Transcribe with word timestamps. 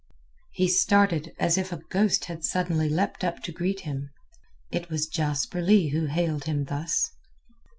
He 0.51 0.67
started 0.67 1.31
as 1.37 1.59
if 1.59 1.71
a 1.71 1.79
ghost 1.91 2.25
had 2.25 2.43
suddenly 2.43 2.89
leapt 2.89 3.23
up 3.23 3.43
to 3.43 3.51
greet 3.51 3.81
him. 3.81 4.09
It 4.71 4.89
was 4.89 5.05
Jasper 5.05 5.61
Leigh 5.61 5.89
who 5.89 6.07
hailed 6.07 6.45
him 6.45 6.65
thus. 6.65 7.11